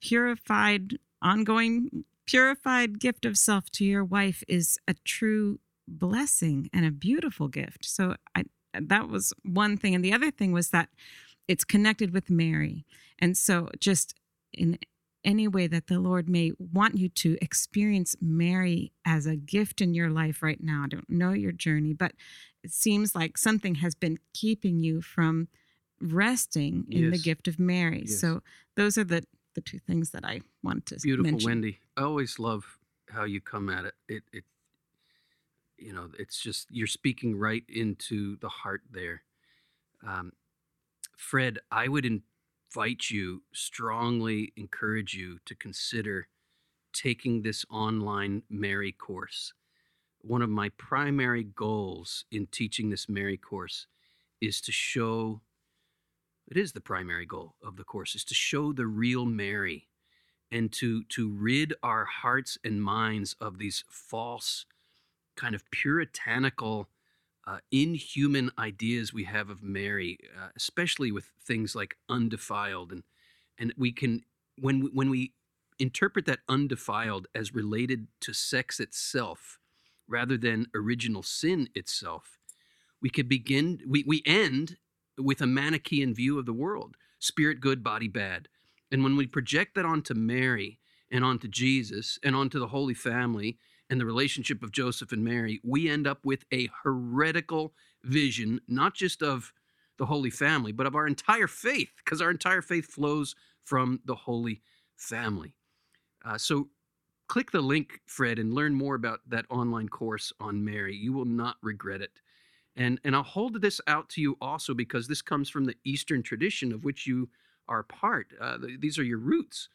[0.00, 6.90] purified ongoing purified gift of self to your wife is a true blessing and a
[6.90, 7.84] beautiful gift.
[7.84, 9.94] So i that was one thing.
[9.94, 10.90] And the other thing was that
[11.48, 12.84] it's connected with mary.
[13.18, 14.14] And so just
[14.52, 14.78] in
[15.24, 19.94] any way that the lord may want you to experience mary as a gift in
[19.94, 22.12] your life right now i don't know your journey but
[22.62, 25.48] it seems like something has been keeping you from
[26.00, 28.20] resting in the gift of mary Yes.
[28.20, 28.42] so
[28.76, 31.48] those are the the two things that I want to Beautiful, mention.
[31.48, 31.78] Wendy.
[31.96, 32.78] I always love
[33.10, 33.94] how you come at it.
[34.08, 34.44] It, it,
[35.76, 39.22] you know, it's just you're speaking right into the heart there.
[40.06, 40.32] Um,
[41.16, 42.04] Fred, I would
[42.68, 46.28] invite you, strongly encourage you to consider
[46.92, 49.52] taking this online Mary course.
[50.20, 53.86] One of my primary goals in teaching this Mary course
[54.40, 55.40] is to show
[56.50, 59.86] it is the primary goal of the course is to show the real Mary
[60.50, 64.64] and to to rid our hearts and minds of these false
[65.36, 66.88] kind of puritanical
[67.48, 73.02] uh, inhuman ideas we have of Mary, uh, especially with things like undefiled, and
[73.58, 74.20] and we can
[74.60, 75.32] when we, when we
[75.78, 79.58] interpret that undefiled as related to sex itself
[80.06, 82.38] rather than original sin itself,
[83.00, 84.76] we could begin we we end
[85.16, 88.48] with a Manichaean view of the world: spirit good, body bad.
[88.92, 90.78] And when we project that onto Mary
[91.10, 93.58] and onto Jesus and onto the Holy Family
[93.90, 97.72] and the relationship of Joseph and Mary, we end up with a heretical
[98.04, 99.52] vision, not just of
[99.98, 104.14] the Holy Family, but of our entire faith, because our entire faith flows from the
[104.14, 104.62] Holy
[104.96, 105.54] Family.
[106.24, 106.68] Uh, so
[107.28, 110.94] click the link, Fred, and learn more about that online course on Mary.
[110.94, 112.20] You will not regret it.
[112.76, 116.22] And, and I'll hold this out to you also because this comes from the Eastern
[116.22, 117.28] tradition of which you
[117.68, 118.32] are part.
[118.40, 119.68] Uh, th- these are your roots.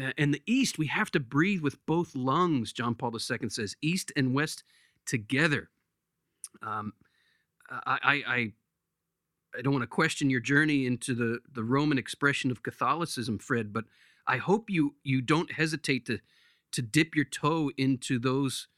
[0.00, 3.76] Uh, and the East, we have to breathe with both lungs, John Paul II says,
[3.80, 4.64] East and West
[5.06, 5.70] together.
[6.62, 6.92] Um,
[7.70, 8.52] I, I, I,
[9.58, 13.72] I don't want to question your journey into the, the Roman expression of Catholicism, Fred,
[13.72, 13.84] but
[14.26, 16.18] I hope you, you don't hesitate to,
[16.72, 18.68] to dip your toe into those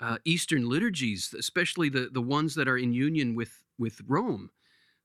[0.00, 4.50] uh, Eastern liturgies, especially the, the ones that are in union with, with Rome.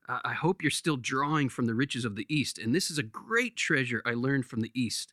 [0.08, 2.58] Uh, I hope you're still drawing from the riches of the East.
[2.58, 5.12] And this is a great treasure I learned from the East.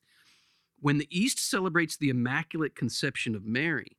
[0.82, 3.98] When the East celebrates the Immaculate Conception of Mary,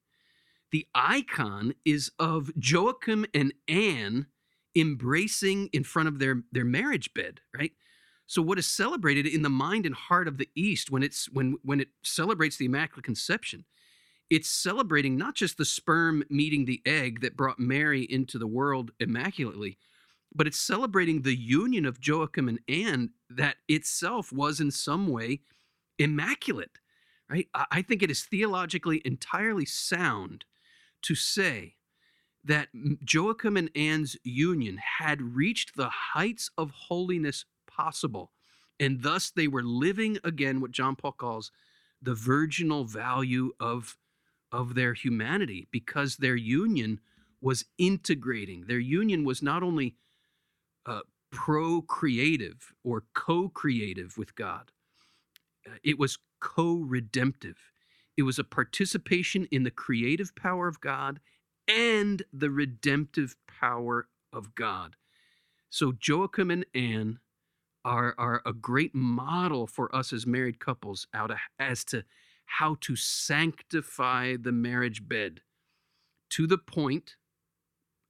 [0.72, 4.26] the icon is of Joachim and Anne
[4.74, 7.72] embracing in front of their, their marriage bed, right?
[8.26, 11.56] So what is celebrated in the mind and heart of the East when it's when
[11.62, 13.64] when it celebrates the Immaculate Conception,
[14.30, 18.90] it's celebrating not just the sperm meeting the egg that brought Mary into the world
[18.98, 19.76] immaculately,
[20.34, 25.40] but it's celebrating the union of Joachim and Anne that itself was in some way
[25.98, 26.78] immaculate,
[27.28, 27.48] right?
[27.70, 30.44] I think it is theologically entirely sound
[31.02, 31.76] to say
[32.44, 32.68] that
[33.08, 38.32] Joachim and Anne's union had reached the heights of holiness possible,
[38.80, 41.52] and thus they were living again what John Paul calls
[42.00, 43.96] the virginal value of,
[44.50, 47.00] of their humanity because their union
[47.40, 48.64] was integrating.
[48.66, 49.94] Their union was not only
[50.84, 51.00] uh,
[51.30, 54.72] procreative or co creative with God,
[55.66, 57.56] Uh, it was co redemptive.
[58.16, 61.20] It was a participation in the creative power of God
[61.66, 64.96] and the redemptive power of God.
[65.70, 67.18] So Joachim and Anne
[67.84, 72.04] are, are a great model for us as married couples out of, as to
[72.44, 75.40] how to sanctify the marriage bed
[76.30, 77.16] to the point,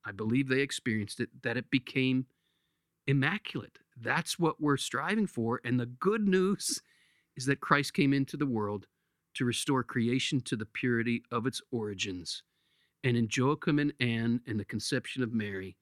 [0.04, 2.26] I believe they experienced it, that it became
[3.06, 3.78] immaculate.
[4.00, 5.60] That's what we're striving for.
[5.64, 6.82] And the good news
[7.36, 8.86] is that Christ came into the world
[9.34, 12.42] to restore creation to the purity of its origins.
[13.04, 15.76] And in Joachim and Anne and the conception of Mary,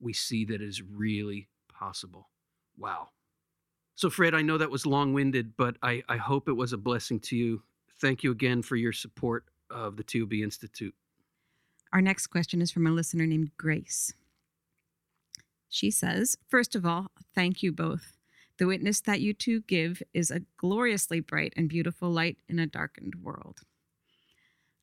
[0.00, 2.28] we see that it is really possible.
[2.76, 3.08] Wow.
[3.94, 6.78] So, Fred, I know that was long winded, but I, I hope it was a
[6.78, 7.62] blessing to you.
[8.00, 10.94] Thank you again for your support of the TOB Institute.
[11.92, 14.14] Our next question is from a listener named Grace.
[15.68, 18.16] She says, First of all, thank you both.
[18.62, 22.66] The witness that you two give is a gloriously bright and beautiful light in a
[22.68, 23.62] darkened world.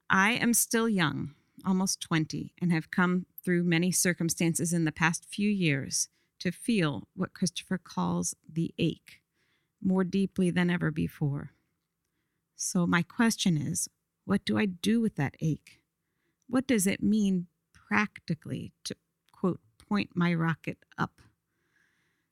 [0.09, 1.33] I am still young,
[1.65, 7.07] almost 20, and have come through many circumstances in the past few years to feel
[7.15, 9.21] what Christopher calls the ache
[9.81, 11.51] more deeply than ever before.
[12.57, 13.87] So, my question is
[14.25, 15.79] what do I do with that ache?
[16.49, 18.97] What does it mean practically to,
[19.31, 21.21] quote, point my rocket up?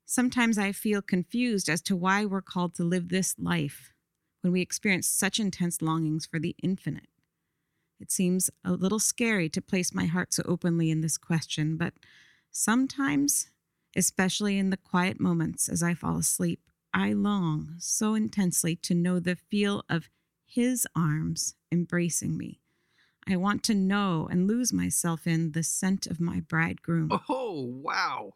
[0.10, 3.92] Sometimes I feel confused as to why we're called to live this life
[4.40, 7.10] when we experience such intense longings for the infinite.
[8.00, 11.94] It seems a little scary to place my heart so openly in this question, but
[12.52, 13.50] sometimes,
[13.98, 16.62] especially in the quiet moments as I fall asleep,
[16.94, 20.08] I long so intensely to know the feel of
[20.46, 22.62] His arms embracing me.
[23.28, 27.10] I want to know and lose myself in the scent of my bridegroom.
[27.28, 28.36] Oh, wow.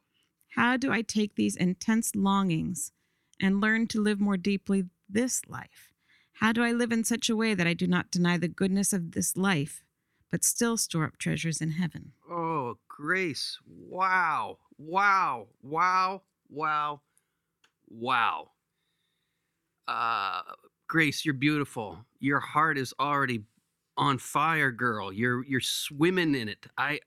[0.51, 2.91] How do I take these intense longings
[3.39, 5.93] and learn to live more deeply this life?
[6.33, 8.91] How do I live in such a way that I do not deny the goodness
[8.93, 9.83] of this life,
[10.29, 12.11] but still store up treasures in heaven?
[12.29, 13.59] Oh, Grace.
[13.65, 14.57] Wow.
[14.77, 15.47] Wow.
[15.61, 16.23] Wow.
[16.49, 17.01] Wow.
[17.89, 18.51] Wow.
[19.87, 20.41] Uh,
[20.87, 21.99] Grace, you're beautiful.
[22.19, 23.43] Your heart is already
[23.97, 25.13] on fire, girl.
[25.13, 26.65] You're you're swimming in it.
[26.77, 26.99] I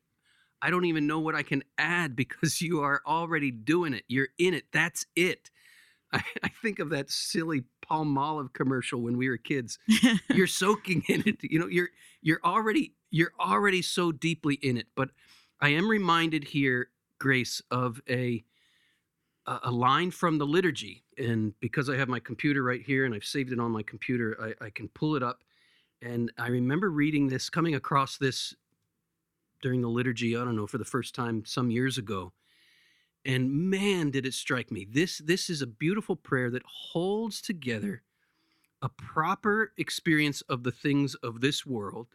[0.65, 4.05] I don't even know what I can add because you are already doing it.
[4.09, 4.65] You're in it.
[4.73, 5.51] That's it.
[6.13, 9.79] I, I think of that silly Palmolive commercial when we were kids.
[10.31, 11.37] You're soaking in it.
[11.43, 11.91] You know, you're
[12.23, 14.87] you're already you're already so deeply in it.
[14.97, 15.11] But
[15.61, 18.43] I am reminded here, Grace, of a
[19.47, 21.05] a a line from the liturgy.
[21.19, 24.37] And because I have my computer right here and I've saved it on my computer,
[24.41, 25.41] I, I can pull it up.
[26.01, 28.55] And I remember reading this, coming across this
[29.63, 32.33] during the liturgy, I don't know, for the first time some years ago.
[33.25, 34.87] And man, did it strike me.
[34.89, 38.03] This this is a beautiful prayer that holds together
[38.83, 42.09] a proper experience of the things of this world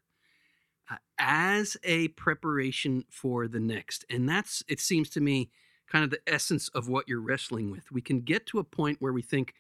[0.92, 4.06] uh, as a preparation for the next.
[4.10, 5.50] And that's it seems to me
[5.88, 7.92] kind of the essence of what you're wrestling with.
[7.92, 9.56] We can get to a point where we think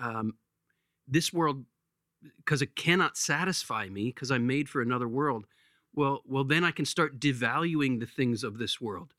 [0.00, 0.34] um,
[1.06, 1.64] this world
[2.38, 5.46] because it cannot satisfy me because I'm made for another world.
[5.96, 9.14] Well, well, then I can start devaluing the things of this world.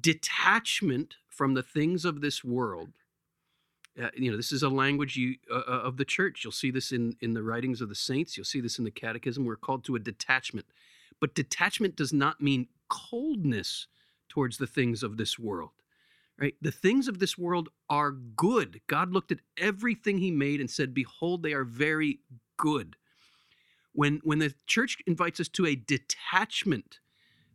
[0.00, 2.90] Detachment from the things of this world.
[4.02, 6.42] Uh, you know, this is a language you uh, uh, of the church.
[6.44, 8.36] You'll see this in in the writings of the saints.
[8.36, 9.44] You'll see this in the Catechism.
[9.44, 10.66] We're called to a detachment,
[11.20, 13.86] but detachment does not mean coldness
[14.28, 15.70] towards the things of this world
[16.38, 16.54] right?
[16.60, 18.80] The things of this world are good.
[18.86, 22.20] God looked at everything he made and said, Behold, they are very
[22.56, 22.96] good.
[23.94, 26.98] When, when the church invites us to a detachment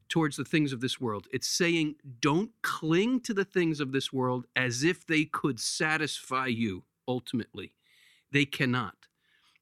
[0.07, 4.11] towards the things of this world, it's saying, Don't cling to the things of this
[4.11, 7.73] world as if they could satisfy you ultimately.
[8.31, 8.95] They cannot.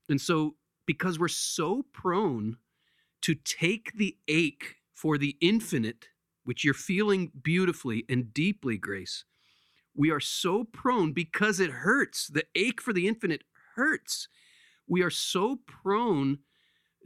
[0.07, 2.57] And so, because we're so prone
[3.21, 6.07] to take the ache for the infinite
[6.43, 9.25] which you're feeling beautifully and deeply, Grace,
[9.93, 12.27] we are so prone because it hurts.
[12.27, 13.43] The ache for the infinite
[13.75, 14.29] hurts.
[14.87, 16.39] We are so prone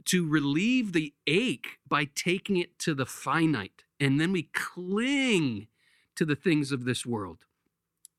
[0.06, 3.84] to relieve the ache by taking it to the finite.
[4.00, 5.68] And then we cling
[6.16, 7.38] to the things of this world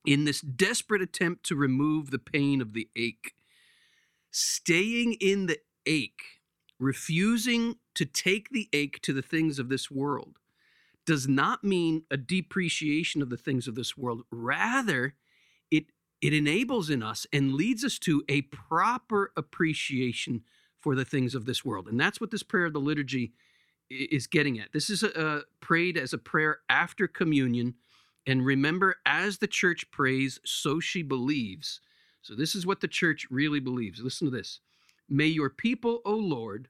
[0.05, 3.33] in this desperate attempt to remove the pain of the ache.
[4.31, 6.41] Staying in the ache,
[6.79, 10.39] refusing to take the ache to the things of this world,
[11.05, 14.23] does not mean a depreciation of the things of this world.
[14.31, 15.15] Rather,
[15.69, 15.85] it
[16.21, 20.43] it enables in us and leads us to a proper appreciation
[20.83, 21.87] for the things of this world.
[21.87, 23.31] And that's what this prayer of the liturgy
[23.89, 24.73] is getting at.
[24.73, 27.75] This is a, a prayed as a prayer after communion.
[28.27, 31.79] And remember, as the church prays, so she believes.
[32.21, 34.01] So this is what the church really believes.
[34.01, 34.59] Listen to this.
[35.07, 36.67] May your people, O Lord,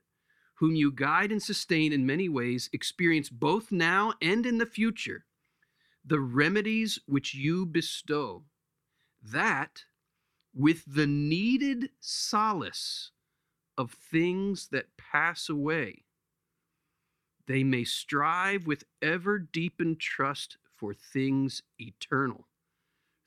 [0.54, 5.24] whom you guide and sustain in many ways, experience both now and in the future
[6.04, 8.44] the remedies which you bestow,
[9.22, 9.84] that
[10.54, 13.10] with the needed solace
[13.76, 16.04] of things that pass away,
[17.46, 22.46] they may strive with ever deepened trust for things eternal.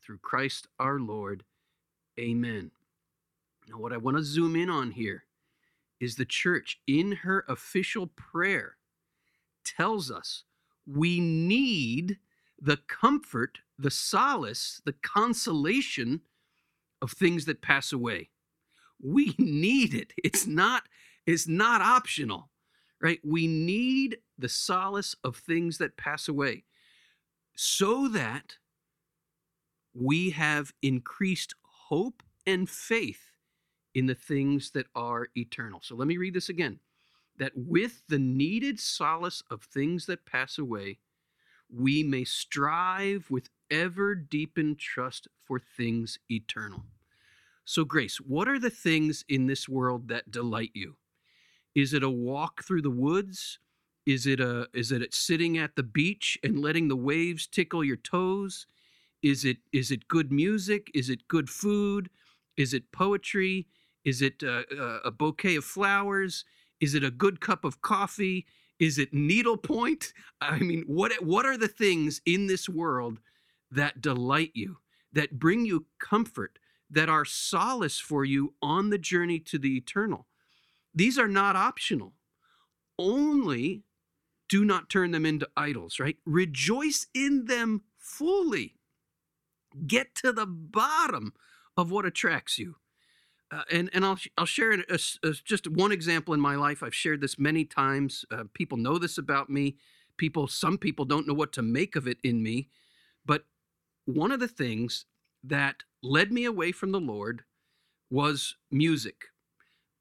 [0.01, 1.43] Through Christ our Lord.
[2.19, 2.71] Amen.
[3.69, 5.25] Now, what I want to zoom in on here
[5.99, 8.77] is the church in her official prayer
[9.65, 10.43] tells us
[10.85, 12.17] we need
[12.59, 16.21] the comfort, the solace, the consolation
[17.01, 18.29] of things that pass away.
[19.01, 20.13] We need it.
[20.23, 20.83] It's not
[21.25, 22.49] it's not optional.
[22.99, 23.19] Right?
[23.23, 26.63] We need the solace of things that pass away
[27.55, 28.55] so that
[29.93, 33.31] we have increased hope and faith
[33.93, 35.79] in the things that are eternal.
[35.83, 36.79] So let me read this again.
[37.37, 40.99] That with the needed solace of things that pass away,
[41.69, 46.83] we may strive with ever deepened trust for things eternal.
[47.69, 50.95] So, Grace, what are the things in this world that delight you?
[51.75, 53.59] Is it a walk through the woods?
[54.05, 57.97] Is it a is it sitting at the beach and letting the waves tickle your
[57.97, 58.67] toes?
[59.21, 60.89] Is it is it good music?
[60.95, 62.09] Is it good food?
[62.55, 63.67] Is it poetry?
[64.05, 66.45] Is it uh, uh, a bouquet of flowers?
[66.79, 68.45] Is it a good cup of coffee?
[68.79, 70.13] Is it needlepoint?
[70.41, 73.19] I mean, what what are the things in this world
[73.71, 74.77] that delight you,
[75.11, 76.59] that bring you comfort,
[76.89, 80.27] that are solace for you on the journey to the eternal?
[80.93, 82.13] These are not optional.
[82.97, 83.83] Only
[84.49, 86.17] do not turn them into idols, right?
[86.25, 88.75] Rejoice in them fully.
[89.85, 91.33] Get to the bottom
[91.75, 92.75] of what attracts you.
[93.51, 96.83] Uh, and and I'll I'll share a, a, just one example in my life.
[96.83, 98.25] I've shared this many times.
[98.29, 99.77] Uh, people know this about me.
[100.17, 102.69] People, some people don't know what to make of it in me.
[103.25, 103.45] But
[104.05, 105.05] one of the things
[105.43, 107.43] that led me away from the Lord
[108.09, 109.25] was music.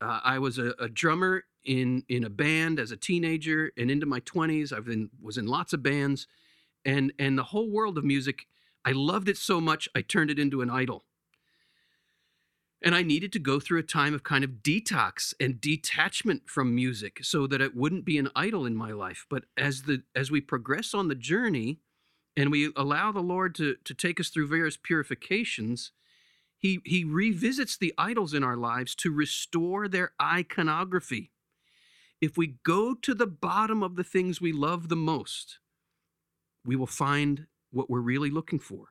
[0.00, 4.06] Uh, I was a, a drummer in in a band as a teenager and into
[4.06, 6.26] my 20s i've been was in lots of bands.
[6.84, 8.46] And and the whole world of music
[8.84, 11.04] i loved it so much i turned it into an idol.
[12.82, 16.74] And i needed to go through a time of kind of detox and detachment from
[16.74, 19.26] music so that it wouldn't be an idol in my life.
[19.28, 21.80] But as the as we progress on the journey
[22.36, 25.92] and we allow the lord to to take us through various purifications
[26.58, 31.30] he he revisits the idols in our lives to restore their iconography
[32.20, 35.58] if we go to the bottom of the things we love the most,
[36.64, 38.86] we will find what we're really looking for.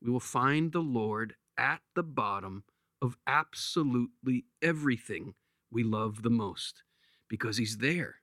[0.00, 2.64] We will find the Lord at the bottom
[3.02, 5.34] of absolutely everything
[5.70, 6.82] we love the most
[7.28, 8.16] because he's there.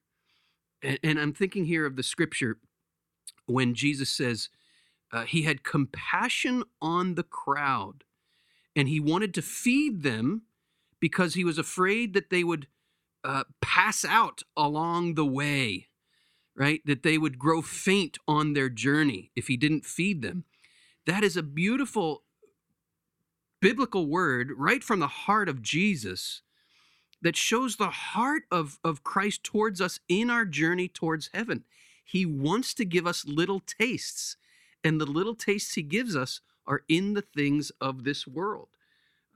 [0.81, 2.57] And, and I'm thinking here of the scripture
[3.47, 4.49] when Jesus says
[5.11, 8.03] uh, he had compassion on the crowd
[8.75, 10.43] and he wanted to feed them
[10.99, 12.67] because he was afraid that they would
[13.23, 15.87] uh, pass out along the way,
[16.55, 16.81] right?
[16.85, 20.45] That they would grow faint on their journey if he didn't feed them.
[21.05, 22.23] That is a beautiful
[23.59, 26.41] biblical word right from the heart of Jesus
[27.21, 31.63] that shows the heart of, of Christ towards us in our journey towards heaven.
[32.07, 34.37] He wants to give us little tastes,
[34.81, 38.69] and the little tastes he gives us are in the things of this world.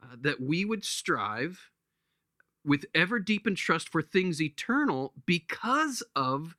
[0.02, 1.70] Uh, that we would strive
[2.64, 6.56] with ever deepened trust for things eternal because of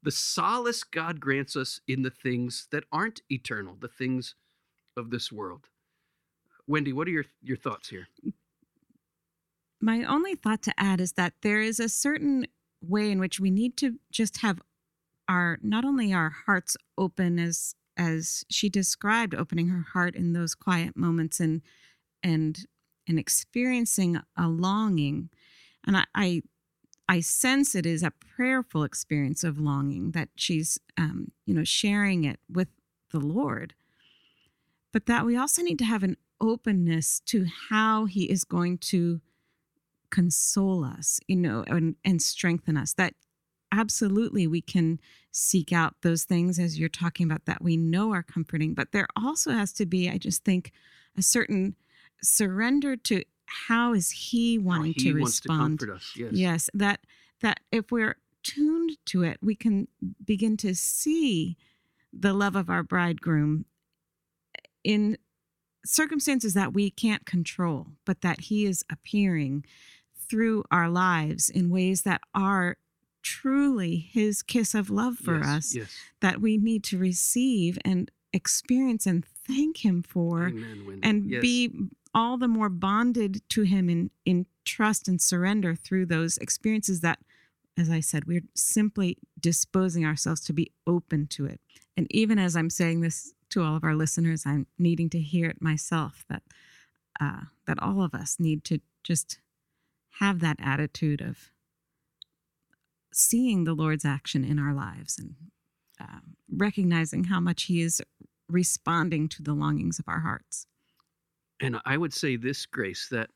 [0.00, 4.36] the solace God grants us in the things that aren't eternal, the things
[4.96, 5.68] of this world.
[6.68, 8.06] Wendy, what are your, your thoughts here?
[9.80, 12.46] My only thought to add is that there is a certain
[12.80, 14.60] way in which we need to just have
[15.28, 20.54] our not only our hearts open as as she described opening her heart in those
[20.54, 21.62] quiet moments and
[22.22, 22.66] and
[23.06, 25.30] and experiencing a longing
[25.86, 26.42] and I, I
[27.08, 32.24] I sense it is a prayerful experience of longing that she's, um, you know, sharing
[32.24, 32.68] it with
[33.10, 33.74] the Lord.
[34.92, 39.22] But that we also need to have an openness to how He is going to
[40.10, 42.92] console us, you know, and, and strengthen us.
[42.92, 43.14] That
[43.72, 44.98] absolutely we can
[45.30, 48.74] seek out those things as you're talking about that we know are comforting.
[48.74, 50.72] But there also has to be, I just think,
[51.16, 51.76] a certain
[52.22, 55.80] surrender to how is he wanting he to respond?
[55.80, 56.32] To us, yes.
[56.32, 57.00] yes, that
[57.40, 59.88] that if we're tuned to it, we can
[60.24, 61.56] begin to see
[62.12, 63.64] the love of our bridegroom
[64.84, 65.16] in
[65.84, 69.64] circumstances that we can't control, but that he is appearing
[70.28, 72.76] through our lives in ways that are
[73.22, 75.90] truly his kiss of love for yes, us Yes.
[76.20, 81.40] that we need to receive and experience and thank him for Amen, and Yes.
[81.42, 81.70] be
[82.14, 87.18] all the more bonded to him in in trust and surrender through those experiences that
[87.76, 91.60] as i said we're simply disposing ourselves to be open to it
[91.96, 95.48] and even as i'm saying this to all of our listeners i'm needing to hear
[95.48, 96.42] it myself that
[97.20, 99.38] uh, that all of us need to just
[100.20, 101.50] have that attitude of
[103.12, 105.34] seeing the lord's action in our lives and
[106.00, 106.20] uh,
[106.56, 108.00] recognizing how much he is
[108.48, 110.66] responding to the longings of our hearts
[111.60, 113.30] And I would say this, Grace, that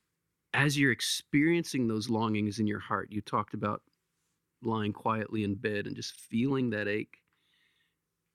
[0.54, 3.82] as you're experiencing those longings in your heart, you talked about
[4.62, 7.18] lying quietly in bed and just feeling that ache,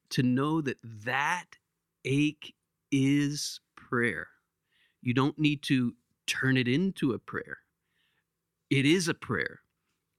[0.09, 1.45] to know that that
[2.05, 2.53] ache
[2.91, 4.27] is prayer.
[5.01, 5.93] You don't need to
[6.27, 7.59] turn it into a prayer.
[8.69, 9.61] It is a prayer.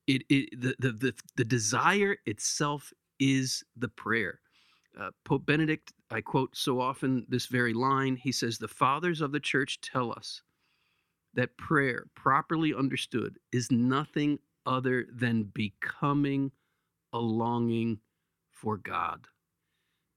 [0.08, 4.40] It, it the, the the the desire itself is the prayer.
[4.98, 8.16] Uh, Pope Benedict, I quote so often this very line.
[8.16, 10.42] He says, The fathers of the church tell us
[11.34, 16.50] that prayer, properly understood, is nothing other than becoming
[17.12, 18.00] a longing
[18.50, 19.26] for God.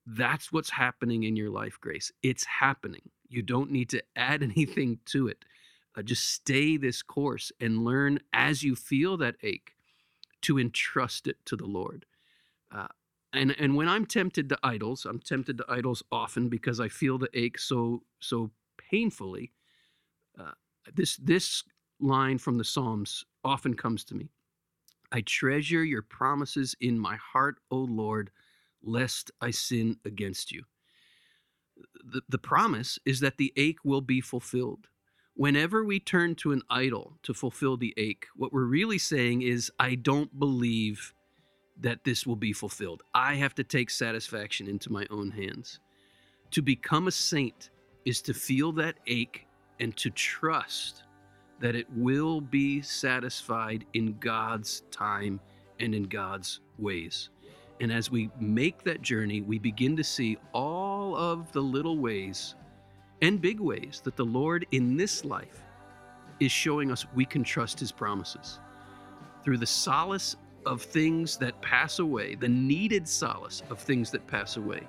[0.08, 2.12] That's what's happening in your life, Grace.
[2.24, 3.04] It's happening.
[3.30, 5.46] You don't need to add anything to it.
[5.96, 9.74] Uh, just stay this course and learn as you feel that ache
[10.44, 12.06] to entrust it to the Lord.
[12.72, 12.88] Uh,
[13.34, 17.18] and and when I'm tempted to idols, I'm tempted to idols often because I feel
[17.18, 19.52] the ache so so painfully.
[20.40, 20.52] Uh,
[20.94, 21.64] this this
[22.00, 24.30] line from the Psalms often comes to me.
[25.12, 28.32] I treasure your promises in my heart, O Lord,
[28.82, 30.64] lest I sin against you.
[32.04, 34.88] The, the promise is that the ache will be fulfilled.
[35.42, 39.72] Whenever we turn to an idol to fulfill the ache, what we're really saying is,
[39.80, 41.16] I don't believe
[41.80, 43.02] that this will be fulfilled.
[43.16, 45.80] I have to take satisfaction into my own hands.
[46.52, 47.72] To become a saint
[48.06, 49.48] is to feel that ache
[49.80, 51.06] and to trust
[51.60, 55.40] that it will be satisfied in God's time
[55.80, 57.30] and in God's ways.
[57.80, 62.54] And as we make that journey, we begin to see all of the little ways
[63.22, 65.62] and big ways that the Lord in this life
[66.40, 68.60] is showing us we can trust his promises.
[69.44, 74.58] Through the solace of things that pass away, the needed solace of things that pass
[74.58, 74.88] away,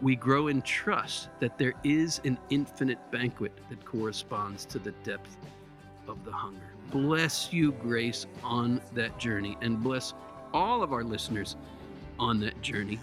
[0.00, 5.36] we grow in trust that there is an infinite banquet that corresponds to the depth
[6.06, 6.60] of the hunger.
[6.90, 10.14] Bless you, Grace, on that journey, and bless
[10.54, 11.56] all of our listeners
[12.18, 12.98] on that journey.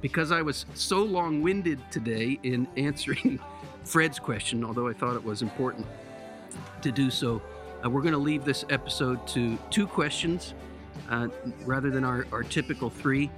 [0.00, 3.40] Because I was so long winded today in answering
[3.84, 5.86] Fred's question, although I thought it was important
[6.82, 7.42] to do so,
[7.84, 10.54] uh, we're going to leave this episode to two questions
[11.10, 11.28] uh,
[11.64, 13.30] rather than our, our typical three.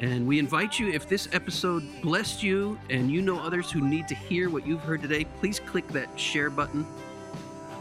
[0.00, 4.08] And we invite you, if this episode blessed you and you know others who need
[4.08, 6.84] to hear what you've heard today, please click that share button.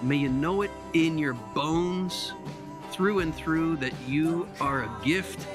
[0.04, 2.34] May you know it in your bones,
[2.92, 5.48] through and through, that you are a gift.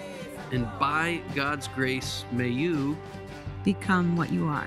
[0.51, 2.97] And by God's grace, may you
[3.63, 4.67] become what you are.